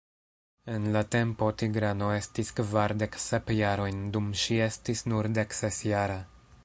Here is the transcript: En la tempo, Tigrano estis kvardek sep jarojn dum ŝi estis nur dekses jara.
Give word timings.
En 0.75 0.85
la 0.93 1.01
tempo, 1.15 1.49
Tigrano 1.63 2.07
estis 2.13 2.51
kvardek 2.61 3.19
sep 3.27 3.53
jarojn 3.59 4.01
dum 4.17 4.33
ŝi 4.45 4.59
estis 4.71 5.05
nur 5.13 5.31
dekses 5.41 5.81
jara. 5.93 6.19